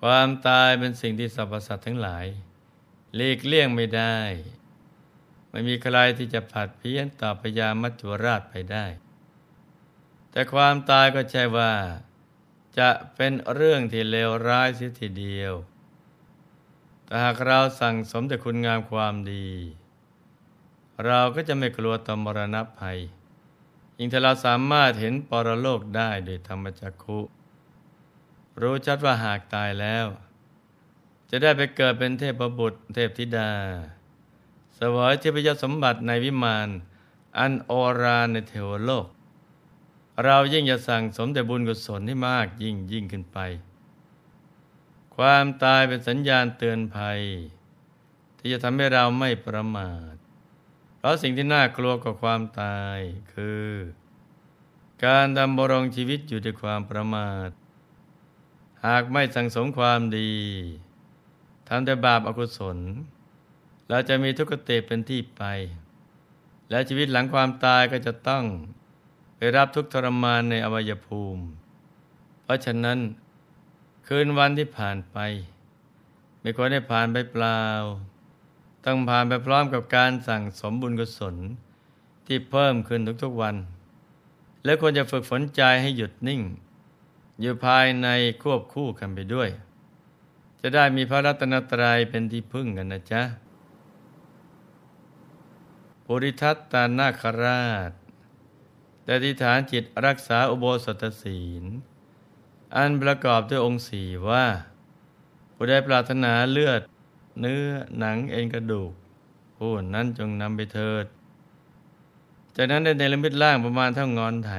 [0.00, 2.26] ความตายเป็นสิ่งที่สรรพสัตว์ทั้งหลาย
[3.14, 4.18] หลีกเลี่ยงไม่ได้
[5.50, 8.86] ไม่มีใครที่จะผัดเพี้ยนต่อพยามัจจุราชไปได้
[10.30, 11.72] แต่ความตายก็ใช่ว่า
[12.78, 15.52] จะเป็นเรื่องที่เลวร้ายเสียทีเดียว
[17.04, 19.48] แต่หากเราสั่งสมแต่คุณงามความดี
[21.04, 22.98] เราก็จะไม่กลัวต่อมรณะภัย
[23.98, 27.18] ยิ่งถ้าเราสามารถเห็นปรโลกได้โดยธรรมจักขุ
[28.60, 30.06] รู้ชัดว่าหากตายแล้ว
[31.30, 33.52] จะได้ไปเกิดเป็นเทพบุตรเทพธิดา
[34.78, 36.68] สวยเทพยสมบัติในวิมาน
[37.38, 39.06] อันโอราในเทวโลก
[40.24, 43.38] เรายิ่งจะสั่งสมแต่บุญกุศลให้มากยิ่งยิ่งขึ้นไป
[45.16, 47.20] ความตายเป็นสัญญาณเตือนภัย
[48.38, 50.14] ที่จะทำให้เราไม่ประมาท
[50.96, 52.98] เพราะสิ่งที่น่ากลัวกว่าความตาย
[53.32, 53.66] คือ
[55.04, 57.50] การดำรงชีวิตอยู่ด้วยความประมาท
[58.86, 60.32] หากไม่สังสมความดี
[61.68, 62.78] ทำแต่บาปอกุศล
[63.88, 65.42] เราจะมีทุกขเตเป็นที่ไป
[66.70, 68.44] และชีวิตหลังความตายก็จะต้อง
[69.36, 71.42] ไปรับทุกทรมานในอวัยภูมิ
[72.42, 72.98] เพราะฉะนั้น
[74.06, 75.18] คืนวันที่ผ่านไป
[76.40, 77.62] ไม่ควรได้ผ่านไปเปล่า
[78.84, 81.36] ต้องผ่านไปพร้อมกับการสั่งสมบุญกุศล
[82.26, 83.56] ที่เพิ่มขึ้นทุกๆวัน
[84.64, 86.42] และควรจะฝึกฝนใจให้หยุดนิ่ง
[87.40, 88.08] อยู่ภายใน
[88.42, 89.48] ควบคู่กันไปด้วย
[90.60, 93.22] จะได้มีพระรัตนตรัยเป็นที่พึ่งกันนะจ๊ะ
[96.04, 97.90] ปุริทัตตานาคราช
[99.04, 101.64] แต่ทิฐานจิตรักษาอุโบสถศีล
[102.76, 104.46] อันประกอบด้วยองค์สี่ว่า
[105.54, 106.80] ผู้ใดปรารถนาเลือด
[107.40, 107.64] เนื้อ
[107.98, 108.92] หนังเอ็นกระดูก
[109.56, 111.06] ผู้นั้นจงนำไปเถิด
[112.56, 114.54] จากนั้นได้ในลมิตล่างประมาณเท่างอนไถ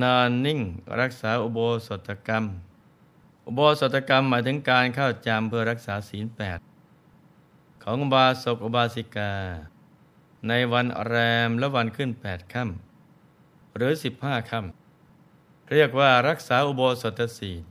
[0.00, 0.60] นอนนิ่ง
[1.00, 2.44] รักษาอุโบสถกรรม
[3.46, 6.58] อุโบสถกรรมหมายถึงการเข้าจำเพื่อรักษาศีลแปด
[7.84, 9.32] ของบาศกอุบาสิกา
[10.48, 11.14] ในวันแร
[11.48, 17.62] มและวันขึ้นแปดค่ำหรือสิบห้าค่ำเรียกว่ารักษาอุโบสถศีล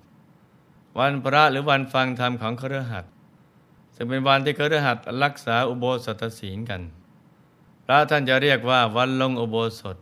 [1.00, 3.06] วันพระหรือวันฟังธรรมของเครือขัด
[3.96, 6.82] ซึ่งเป็นวันที่เครือหัดรักษาอุโบสถศีลกัน
[7.86, 9.98] พระท่านจะเรียกว่าวันลงอุโบสถ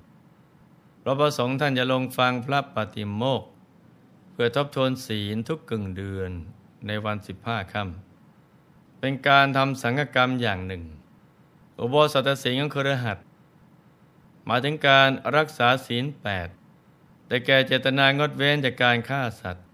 [1.12, 3.44] พระประสงค์ท่านจะลงฟังพระปฏิโมก
[4.32, 6.32] เพื่อทบทวนศีลทุกกึ่งเดือน
[6.88, 10.84] ในวันสิบห้าค่ำเป็นการทำสังฆกรรมอย่างหนึ่ง
[11.80, 13.18] อุโบสถศีลของเครหัด
[14.46, 16.48] หมายถึงการรักษาศีลแปด
[17.28, 19.66] แต่แก่เจตนางดเว้นจากการฆ่าสัตว์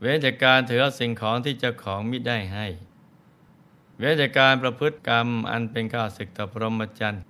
[0.00, 2.66] เว้นจากการถือสิ่งของที่เจ้าของมิได้ให้
[3.98, 7.24] เว้นจากการประพฤติกรรมอันเป็นข้าศึกต่อพรหมจรรย์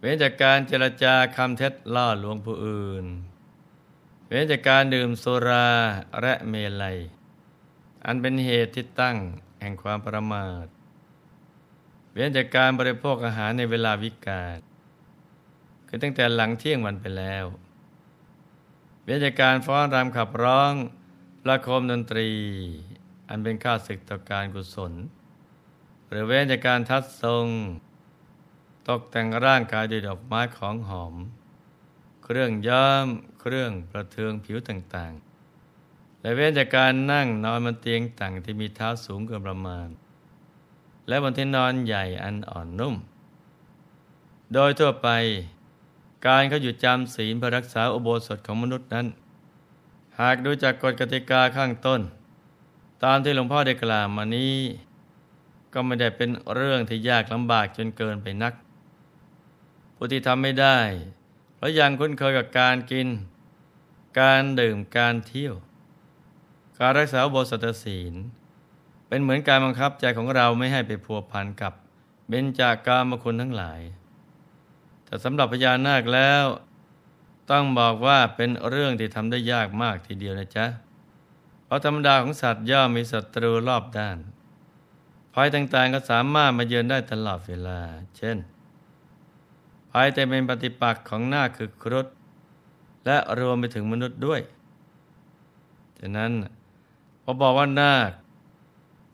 [0.00, 3.06] เว้นจากการเจรจาคำเท็จล่อลวงผู้อื่น
[4.26, 5.68] เว้นจากการดื่มสุรา
[6.20, 6.98] และเมลัย
[8.04, 9.16] อันเป็นเหตุที่ตั้ง
[9.60, 10.66] แห่งความประมาท
[12.12, 14.58] เว้นจากการบริโภคอาหารในเวลาวิกาล
[15.88, 17.44] คือตั้งแต่หลังเที่ยงวันไปแล้ว
[19.04, 20.72] เว้นจากการฟ้อนรำขับร้อง
[21.42, 22.30] ประโคมดนตรี
[23.28, 24.92] อันเป็นข้าศึกต่อการกุศล
[26.08, 27.46] หรือเว้นจากการทัดทรง
[28.88, 31.14] ตกแต่งร่างกายด้วยดอกไม้ของหอม
[32.24, 33.06] เครื่องย้อม
[33.40, 39.88] เครื่องประเทืองผิวต่างๆ และเว้นจากการนั่งนอนบนเตียงต่างที่มีเท้าสูงเกินประมาณ
[41.08, 42.94] และบนที่นอนใหญ่อันอ่อนนุ่ม
[44.54, 45.08] โดยทั่วไป
[46.26, 49.06] การเขาอยู่จำศีลเพื่อรักษาอุโบสถของมนุษย์นั้น
[50.20, 52.00] หากดูจากกฎกติกาข้างต้น
[53.04, 54.56] ตามที่หลวงพ่อได้กล่าวมานี้
[55.72, 58.54] ก็ไม่ได้เป็นเรื่องที่ยากลำบากจนเกินไปนัก
[60.00, 60.78] ผู้ที่ทำไม่ได้
[61.56, 63.08] เพราะยังคุ้นเคยกับการกิน
[64.20, 65.54] การดื่มการเที่ยว
[66.78, 68.14] การรักษาบทสัตศีล
[69.08, 71.72] เป็นเหมือนการบังคับใจของเราไม่ให้ไปพัวพันกับ
[72.28, 73.80] เบญจากกามคุณทั้งหลาย
[75.04, 76.44] แต่สำหรับพญานาคแล้ว
[77.50, 80.66] ต้องบอกว่าเป็นเรื่องที่ทำได้ยากมากทีเดียวนะจ๊ะ
[81.64, 84.18] เพราะธรรมดาของสัตว์ย่อมมีศัตรูรอบด้าน
[85.34, 87.80] ภัยต่างๆก็สามารถมาเยือนได้ตลอดเวลา
[88.16, 88.36] เช่น
[89.98, 92.06] ภัยแต่เป็นปฏิปักษ์ของหน้าคือครุฑ
[93.06, 94.40] และรวมไปถึงมนุษย์ด้วย
[95.98, 96.32] ฉะนั้น
[97.22, 98.10] พอบอกว่านาค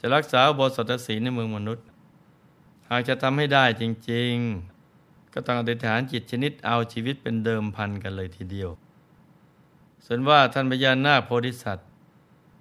[0.00, 1.84] จะรักษาอุโบสถศีลในเมืองมนุษย์
[2.90, 4.34] หากจะทำให้ได้จริง
[4.82, 8.70] ๆ ก็ต้องอธิษฐานจิตชนิดเอาชีวิตเป็นเดิมพันกันเลยทีเดียว
[10.06, 11.88] ส่วนว่าท่านพญานาคโพธิสัตว์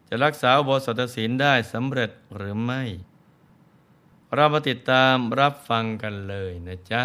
[0.08, 2.84] จะรักษาอุโบสถศีลได้สำเร็จหรือไม่
[4.34, 7.04] เรามาติดตามรับฟังกันเลยนะจ๊ะ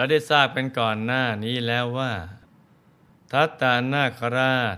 [0.00, 2.12] เราได้ทราบกันก่อนหน้านี้แล้วว่า
[3.32, 4.76] ทัตตานาคราช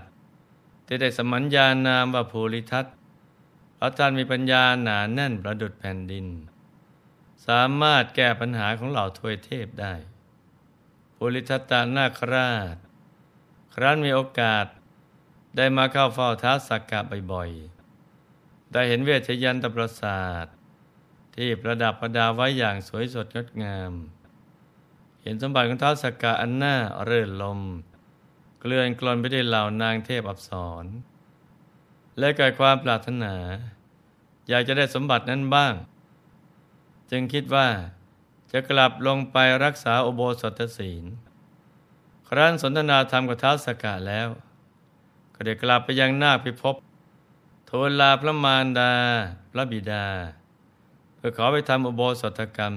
[0.85, 2.85] ที่ได้สมัญญานามว่าภูริทัต
[3.75, 6.27] เพราะท่านมีปัญญาหนาแน่นประดุดแผ่นดิน
[7.47, 9.93] สามารถแก้ปัญหาของเหล่าทวยเทพได้
[11.15, 12.75] ภูริทัตตานาคราช
[13.75, 14.65] ครั้นมีโอกาส
[15.57, 16.99] ได้มาเข้าเฝ้าท้าสักกะ
[17.31, 20.45] บ่อยๆ ได้เห็นเวชยันตประสาท
[21.35, 23.93] ที่ประดับประดาไว้อย่างสวยสดงดงาม
[25.23, 26.75] เห็นสมบัติของท้าสักกะอันหน่า
[27.05, 27.59] เรื่นลม
[28.59, 30.51] เกลื่อนกลอนไปด้วยเหล่านางเทพอับส
[30.83, 30.85] ร
[32.19, 33.33] และเกิดความปรารถนา
[34.49, 35.73] อยากจะได้สมบัตินั้นบ้าง
[37.11, 37.67] จึงคิดว่า
[38.51, 41.05] จะกลับลงไปรักษาอโบสถศีล
[42.27, 44.27] ครั้นสนทนาธรรมกับท้าวสกะแล้ว
[45.35, 46.75] ก็ได้กลับไปยังนาคพิภพ
[47.69, 48.91] ทูลลาพระมารดา
[49.51, 50.05] พระบิดา
[51.15, 52.73] เพื่อขอไปทำอุโบสถกรรม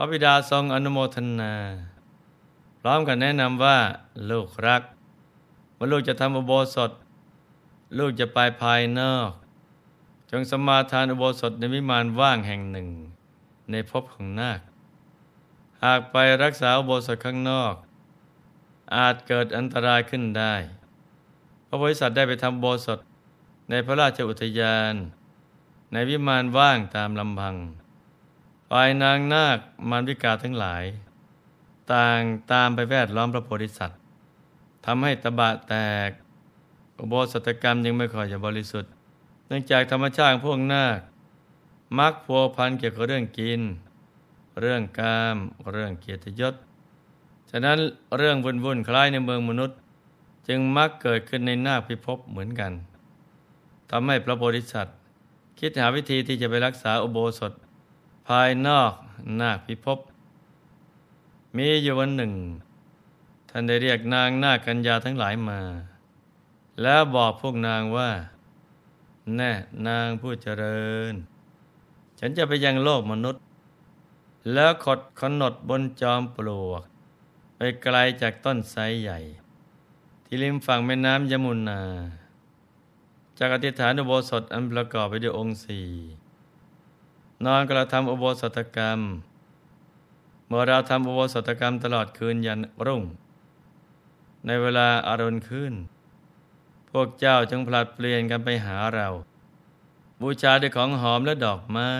[0.00, 1.54] พระบิดาทรงอนุโมทนา
[2.80, 3.78] พร้อมกันแนะนำว่า
[4.30, 4.82] ลูกรัก
[5.74, 6.90] เมื่อลูกจะทำอุโบสถ
[7.98, 9.30] ลูกจะไปภายนอก
[10.30, 12.88] จงสมาทานอุโบสถในวิมานว่างแห่งหนึ่ง
[13.70, 14.60] ในภพของนาค
[15.84, 17.74] หากไปรักษาอุโบสถข้างนอก
[18.96, 20.54] อาจเกิดอันตรายขึ้นได้
[21.66, 22.98] พระบริษัทได้ไปทำโบสถ
[23.70, 24.94] ในพระราชอุทยาน
[25.92, 27.56] ในวิมานว่างตามลำพัง
[28.70, 29.58] ฝ่ายนางนาค
[29.90, 30.84] มารวิกาทั้งหลาย
[31.92, 32.20] ต่าง
[32.52, 33.98] ตามไปแวดล้อมพระโพธิสัตว์
[34.84, 35.74] ทำให้ตบะแต
[36.08, 36.10] ก
[36.98, 38.90] อุโบสถกรรมยังไม่ค่อยจะบริสุทธิ์
[39.46, 41.00] เนื่องจากธรรมชาติพวกนาค
[41.98, 43.60] มักพัวพันเกี่ยวกับเรื่องกิน
[44.60, 45.36] เรื่องกาม
[45.72, 46.54] เรื่องเกียรติยศ
[47.50, 47.78] ฉะนั้น
[48.16, 49.78] เรื่องวุ่นวุ่นคล้ายในเมืองมนุษย์
[50.48, 52.72] จึงมักเกิดขึ้นในนาคพิภพเหมือนกัน
[53.90, 54.96] ทำให้พระโพธิสัตว์
[55.58, 57.52] คิดหาวิธีที่จะไปรักษาอุโบสถ
[58.32, 58.92] ภายนอก
[59.40, 59.98] นาคพิภพ
[61.56, 62.32] มีอยู่วันหนึ่ง
[63.48, 65.60] ท่านได้เรียกนางนาคกัญญาทั้งหลายมา
[66.82, 68.10] แล้วบอกพวกนางว่า
[69.36, 69.52] แน่
[69.88, 71.14] นางผู้เจริญ
[72.18, 73.42] ฉันจะไปยังโลกมนุษย์
[74.52, 76.82] แล้วขดขนดบนจอมปลวก
[77.56, 79.18] ไปไกลจากต้นไทรใหญ่
[80.24, 81.80] ที่ริมฝั่งแม่น้ำยมุนา
[83.38, 85.88] จากอธิษฐานอุโบสถอันประกอบไปด้วยองค์สี่
[87.46, 89.00] นอนกระทำอุโบสถกรรม
[90.46, 93.02] เมื่อเราทำอุโบสถกรรมตลอดคืนยันรุ่ง
[94.46, 95.74] ในเวลาอารุณขึ้น
[96.90, 99.08] พวกเจ้าจึงผลัดเปลี่ยนกันไปหาเรา
[100.20, 101.90] บูชาด้วยของหอมและดอกไม้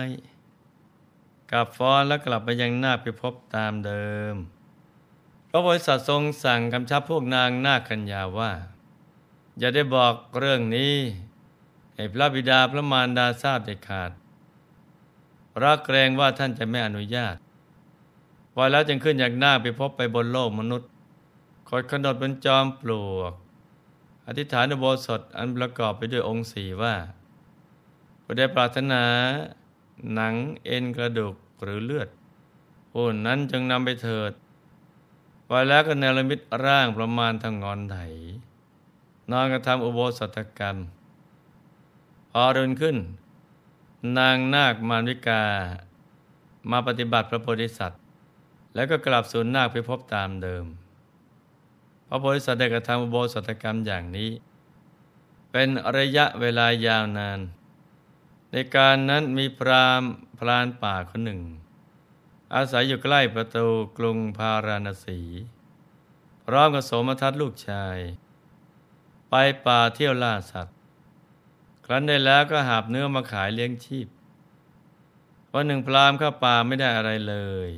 [1.51, 4.35] กับฟ้อนแล้วกลับไปยังนาคไปพบตามเดิม
[5.49, 8.51] พระบริษัททรงสั่งกำชับพวกนางนาคกัญญาว่า
[9.59, 10.95] อย่าได้บอกเรื่องนี้
[11.95, 14.11] ให้พระบิดาพระมารดาทราบเด็ดขาด
[15.51, 17.35] เพราะเกรงว่าท่านจะไม่อนุญาต
[18.53, 20.89] พอแล้วจึงขึ้นจากหน้าไปพบไปบนโลกมนุษย์
[21.69, 23.33] คอยขนดบนจอมปลวก
[24.27, 26.95] อธิษฐานโบสถอันประกอบไปด้วยองค์สี่ว่า
[28.23, 29.03] ผู้ได้ปรารถนา
[30.13, 30.33] หนัง
[30.65, 32.09] เอ็นกระดูกหรือเลือด
[32.91, 34.31] ผู้นั้นจึงนำไปเถิด
[35.47, 37.97] พอแล้วก็เนรมิตร่างประมาณทางงอนไถ
[39.31, 40.77] นอนกระทำอุโบสถกรรม
[42.31, 42.97] พอรุนขึ้น
[44.17, 45.43] นางนาคมารวิกา
[46.71, 48.01] มาปฏิบัติพระโพธิสัตว์
[48.75, 50.65] แล้วก็กลับสู่นาคไปพบตามเดิม
[52.07, 54.31] พระโพธิสัตว์ได้กระทำอุโบสถกรรมอย่างนี้
[55.51, 57.39] เป็นระยะเวลายาวนาน
[58.51, 60.03] ในการนั้นมีพราม
[60.39, 61.41] พรานป่าคนหนึ่ง
[62.55, 65.19] อาศัยอยู่ใกล้ประตูกรุงพาราณสี
[66.45, 67.97] พร้อมกับโสมทัตลูกชาย
[69.29, 70.78] ไปป่าเที่ยวล่าสัตว์
[71.91, 74.07] ครั้นได้แล้วก็หาบเนื้อมาขายเลี้ยงชีพ
[75.53, 77.35] วันหนึ่งพรามเข้าป่าไม่ได้อะไรเล
[77.67, 77.69] ย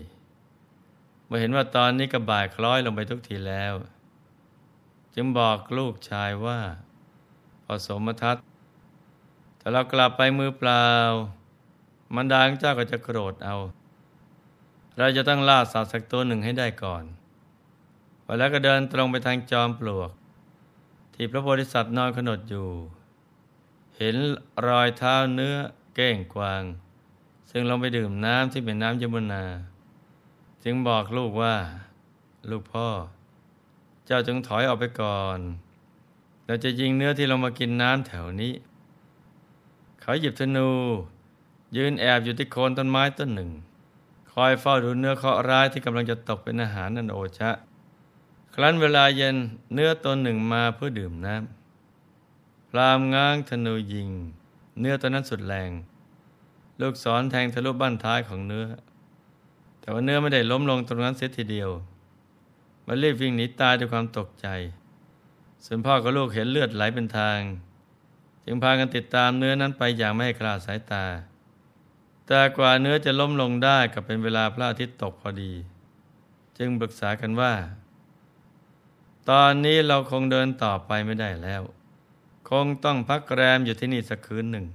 [1.28, 3.74] มื่อเห็นว่าตอนนี้ก็บ่ายคล้อยลงไปทุกทีแล้ว
[5.16, 6.60] จึงบอกลูกชายว่า
[7.64, 8.38] พอสมทัศ
[9.58, 10.88] แต่เรากลับไปมือเปล่า
[12.16, 13.56] มันดางเจ้าก็จะโกรธเอา
[14.98, 17.04] เราจะต้องล่าสัตว์สักตัวหนึ่งให้ได้ก่อน
[18.26, 20.12] พอแล้วก็เดินตรงไปทางจอมปลวก
[21.14, 22.70] ที่พระโพธิสัตว์นอนขนดอยู่
[24.04, 24.18] เห็น
[24.68, 25.56] รอยเท้าเนื้อ
[25.96, 26.64] เก้งกวาง
[27.52, 29.44] ซึ่งลงไปดื่มน้ำที่เป็นน้ำยมุนา
[30.64, 31.56] จึงบอกลูกว่า
[32.50, 32.88] ลูกพ่อ
[34.06, 35.40] เจ้าจึงถอยออกไปก่อน
[36.46, 38.54] เราจะยิงเนื้อที่ลงมากินน้ำแถวนี้
[40.02, 40.70] เขาหยิบธนู
[41.78, 43.52] ยืนแอบอยู่ที่โคนต้นไม้ต้นหนึ่ง
[44.32, 47.52] คอยเฝ้าดูเนื้อเคาะร้ายที่กำลังจะตกเป็นอาหารนันโอชะ
[48.56, 49.36] ครั้นเวลาเย็น
[49.74, 51.61] เนื้อตนหนึ่งมาเพื่อดื่มน้ำ
[52.74, 54.10] พรามง้างธนูยิง
[54.80, 55.72] เนื้อตัวนั้นสุดแรง
[56.82, 58.68] ลูกศรแทงทะลุบั้นท้ายของเนื้อ
[59.80, 61.70] แต่ว่าเนื้อไม่ได้ล้มลงตรงนั้นเสียทีเดียว
[62.86, 64.48] มันรีบวิ่งหนีตายด้วยความตกใจ
[65.66, 67.40] ส่วนพ่อกับลูกเห็นเลือดไหลเป็นทาง
[68.46, 71.06] จึงพากันติดตามเนื้อนั้นไปอย่างไม่ให้คลาดสายตา
[72.28, 75.54] แต่กว่าเนื้อจะล้มลงได้กับเป็นเวลาพระอาทิตย์ตกพอดี
[76.58, 77.54] จึงปรึกษากันว่า
[79.30, 81.64] ตอนนี้เราคงเดินต่อไปไม่ได้แล้ว
[82.56, 84.66] คงต้องพักแรมอยู่ที่นี่สักคืนหนึ่ง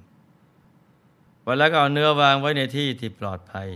[1.45, 3.69] วันแล้วก็เอาเนื้อวางไว้ในที่ที่ปลอดภัย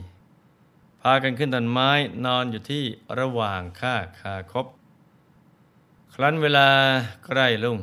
[1.01, 1.91] พากันขึ้นต้นไม้
[2.27, 2.85] นอนอยู่ที่
[3.19, 4.67] ระหว่างข้าคาคบ
[6.15, 6.69] ครั้นเวลา
[7.25, 7.79] ใกล้ลุ่ง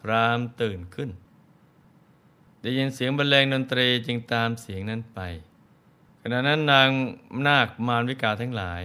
[0.00, 1.10] พรามตื่นขึ้น
[2.60, 5.18] ได้ยินเสียงบรรเลงดนตรีจึงตามเสียงนั้นไป
[6.20, 6.88] ขณะนั้นนาง
[7.46, 8.82] นาคมารวิกาทั้งหลาย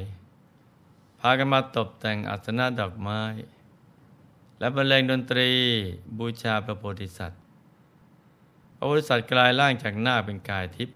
[1.20, 3.22] พากันมาตกแต่งอัสนะดอกไม้
[4.59, 5.50] และบรรเลงดนตรี
[6.19, 7.41] บูชาพระโพธิสัตว์
[8.77, 10.95] พระโพธิสัตว์กลายร่างจากหน้าเป็นกายทิพย์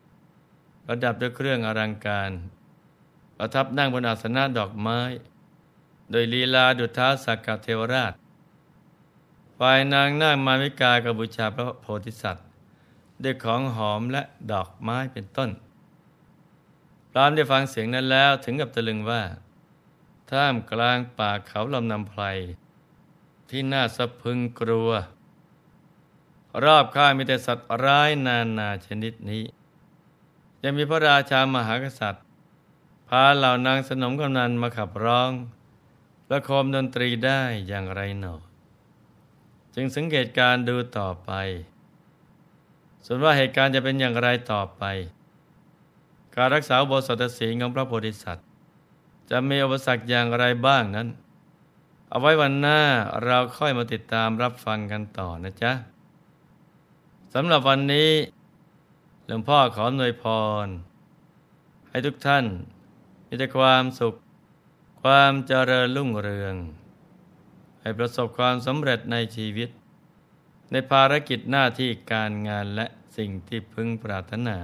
[0.85, 2.31] ประดับด้วยเครื่องอลังการ
[3.37, 4.99] ประทับนั่งบนอาสนะดอกไม้
[6.11, 8.13] โดยลีลาดุท้าสักกเทวราช
[9.59, 12.47] ฝ่ายนางนาคมาวิกากบูชาพระโพธิสัตว์
[13.23, 15.49] ด้วยของหอมและดอกไม้เป็นต้น
[17.11, 19.21] พรามได้ฟังเสียงนั้นแล้วถึงกับตะลึงว่า
[20.31, 22.23] ท่ามกลางป่าเขาลำนำไพร
[23.50, 24.91] ที่น่าสะพึงกลัว
[26.63, 29.44] รอบข้างมีแต่สัตว์ร้ายนานาชนิดนี้
[30.63, 32.25] ยังมีพระราชามหากษัตริย์
[33.10, 35.32] พาเหล่านางสนมกำนันมาขับร้อง
[36.27, 38.36] ประโคมดนตรีได้อย่างไรหนอ
[39.75, 41.32] จึงสังเกตการดูต่อไป
[43.06, 44.84] ส่วนว่าเหตุการณ์จะเป็นอย่างไรต่อไป
[46.36, 48.48] การรักษาบทสัตศีลของพระโพธิสัตว์
[49.29, 51.08] จะมีอุปสรรคอย่างไรบ้างนั้น
[52.09, 52.81] เอาไว้วันหน้า
[53.25, 55.71] เราค่อยมาติดตามรับฟังกันต่อนะจ๊ะ
[57.33, 58.11] สำหรับวันนี้
[59.27, 60.25] หลวงพ่อขอหน่วยพ
[60.65, 60.67] ร
[61.89, 62.45] ให้ทุกท่าน
[63.27, 64.15] มีแต่ความสุข
[65.01, 66.55] ความเจริญรุ่งเรือง
[67.81, 69.69] ให้ประสบความสำเร็จในชีวิต
[70.71, 72.85] ในภารกิจหน้าที่การงานและ
[73.17, 74.57] สิ่งที่พึงปรารถนา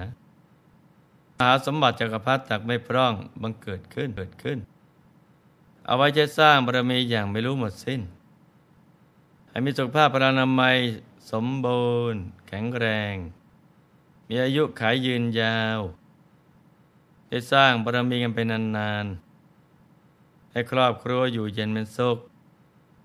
[1.40, 4.58] หาสมบัติจักรพรรดิจากไม่พร่องบังเกิดขึ้นเกิดขึ้น
[5.86, 8.02] เอาไว้จะสร้างบารมีอย่างไม่รู้หมดสิ้น
[9.50, 10.78] ให้มีสุขภาพพรานามัย
[11.32, 13.16] สมบูรณ์ แข็งแรง
[14.28, 15.80] มีอายุขายยืนยาว
[17.28, 22.18] ได้สร้างบารมีกันไปนานๆ ให้ครอบครัวอยู่เย็นเป็นสุข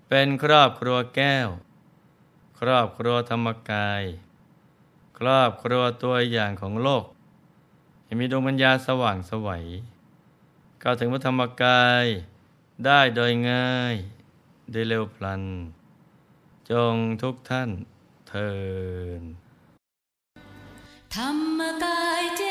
[0.07, 1.47] เป็นครอบครัวแก้ว
[2.59, 4.03] ครอบครัวธรรมกาย
[5.17, 7.05] ครอบครัวตัวอย่างของโลก
[8.03, 9.65] ให้มีดวงปัญญาสว่างสวัย
[10.79, 12.05] เข้าถึงพระธรรมกาย
[12.85, 13.95] ได้โดยง่าย
[14.71, 15.43] ได้เร็วพลัน
[16.71, 17.69] จงทุกท่าน
[18.27, 18.51] เทิ
[19.19, 19.21] น
[21.15, 22.43] ธรรมกายเจ